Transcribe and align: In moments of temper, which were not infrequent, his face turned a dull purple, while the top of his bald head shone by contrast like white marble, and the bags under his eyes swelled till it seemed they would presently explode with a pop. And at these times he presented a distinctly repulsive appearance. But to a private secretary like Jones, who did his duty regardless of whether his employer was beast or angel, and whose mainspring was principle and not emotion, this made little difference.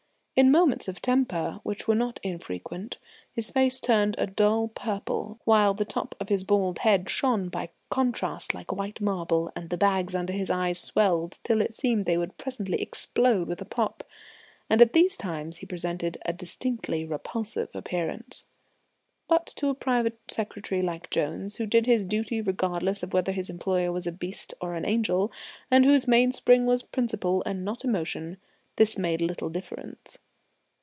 In 0.33 0.49
moments 0.49 0.87
of 0.87 1.03
temper, 1.03 1.59
which 1.61 1.87
were 1.87 1.93
not 1.93 2.19
infrequent, 2.23 2.97
his 3.31 3.51
face 3.51 3.79
turned 3.79 4.15
a 4.17 4.25
dull 4.25 4.69
purple, 4.69 5.39
while 5.45 5.75
the 5.75 5.85
top 5.85 6.15
of 6.19 6.29
his 6.29 6.43
bald 6.43 6.79
head 6.79 7.11
shone 7.11 7.47
by 7.47 7.69
contrast 7.91 8.51
like 8.55 8.71
white 8.71 8.99
marble, 8.99 9.51
and 9.55 9.69
the 9.69 9.77
bags 9.77 10.15
under 10.15 10.33
his 10.33 10.49
eyes 10.49 10.79
swelled 10.79 11.37
till 11.43 11.61
it 11.61 11.75
seemed 11.75 12.05
they 12.05 12.17
would 12.17 12.39
presently 12.39 12.81
explode 12.81 13.47
with 13.47 13.61
a 13.61 13.65
pop. 13.65 14.03
And 14.67 14.81
at 14.81 14.93
these 14.93 15.15
times 15.15 15.57
he 15.57 15.67
presented 15.67 16.17
a 16.25 16.33
distinctly 16.33 17.05
repulsive 17.05 17.69
appearance. 17.75 18.45
But 19.27 19.45
to 19.57 19.67
a 19.69 19.75
private 19.75 20.17
secretary 20.27 20.81
like 20.81 21.11
Jones, 21.11 21.57
who 21.57 21.67
did 21.67 21.85
his 21.85 22.03
duty 22.03 22.41
regardless 22.41 23.03
of 23.03 23.13
whether 23.13 23.31
his 23.33 23.51
employer 23.51 23.91
was 23.91 24.07
beast 24.07 24.55
or 24.59 24.73
angel, 24.75 25.31
and 25.69 25.85
whose 25.85 26.07
mainspring 26.07 26.65
was 26.65 26.81
principle 26.81 27.43
and 27.45 27.63
not 27.63 27.85
emotion, 27.85 28.37
this 28.77 28.97
made 28.97 29.21
little 29.21 29.49
difference. 29.49 30.17